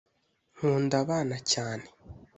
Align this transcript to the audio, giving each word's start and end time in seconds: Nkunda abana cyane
Nkunda 0.55 0.95
abana 1.03 1.37
cyane 1.51 1.85